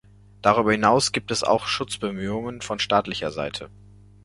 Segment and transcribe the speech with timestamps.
[0.41, 3.69] Darüber hinaus gibt es auch Schutzbemühungen von staatlicher Seite.